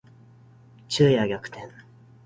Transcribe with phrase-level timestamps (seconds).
[0.89, 1.69] 昼夜逆転